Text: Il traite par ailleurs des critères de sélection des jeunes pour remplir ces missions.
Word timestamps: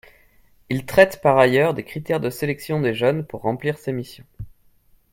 Il 0.71 0.87
traite 0.87 1.21
par 1.21 1.37
ailleurs 1.37 1.75
des 1.75 1.83
critères 1.83 2.19
de 2.19 2.31
sélection 2.31 2.81
des 2.81 2.95
jeunes 2.95 3.23
pour 3.23 3.41
remplir 3.41 3.77
ces 3.77 3.91
missions. 3.91 4.25